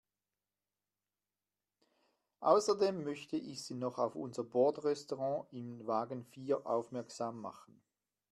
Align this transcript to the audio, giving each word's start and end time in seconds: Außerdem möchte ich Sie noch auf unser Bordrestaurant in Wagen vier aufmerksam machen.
Außerdem 2.39 3.03
möchte 3.03 3.37
ich 3.37 3.63
Sie 3.63 3.75
noch 3.75 3.99
auf 3.99 4.15
unser 4.15 4.43
Bordrestaurant 4.43 5.47
in 5.53 5.85
Wagen 5.85 6.25
vier 6.25 6.65
aufmerksam 6.65 7.39
machen. 7.39 7.79